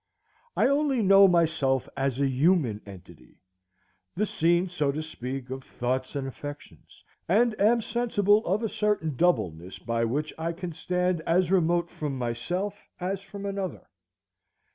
I 0.57 0.65
only 0.65 1.03
know 1.03 1.27
myself 1.27 1.87
as 1.95 2.19
a 2.19 2.27
human 2.27 2.81
entity; 2.87 3.39
the 4.15 4.25
scene, 4.25 4.67
so 4.67 4.91
to 4.91 5.03
speak, 5.03 5.51
of 5.51 5.63
thoughts 5.63 6.15
and 6.15 6.27
affections; 6.27 7.03
and 7.29 7.53
am 7.61 7.81
sensible 7.81 8.43
of 8.47 8.63
a 8.63 8.67
certain 8.67 9.15
doubleness 9.15 9.77
by 9.77 10.05
which 10.05 10.33
I 10.39 10.53
can 10.53 10.73
stand 10.73 11.21
as 11.27 11.51
remote 11.51 11.91
from 11.91 12.17
myself 12.17 12.79
as 12.99 13.21
from 13.21 13.45
another. 13.45 13.87